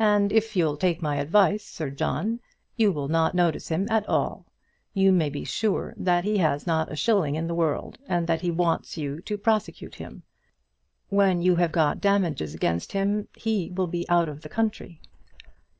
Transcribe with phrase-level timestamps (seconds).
[0.00, 2.40] "And if you'll take my advice, Sir John,
[2.76, 4.46] you will not notice him at all.
[4.94, 8.40] You may be sure that he has not a shilling in the world, and that
[8.40, 10.24] he wants you to prosecute him.
[11.08, 15.00] When you have got damages against him, he will be off out of the country."